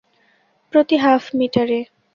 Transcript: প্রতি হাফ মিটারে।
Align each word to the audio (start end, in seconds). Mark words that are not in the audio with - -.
প্রতি 0.73 0.95
হাফ 0.97 1.23
মিটারে। 1.37 1.79